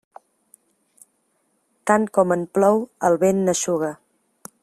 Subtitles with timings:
[1.91, 3.93] Tant com en plou, el vent n'eixuga.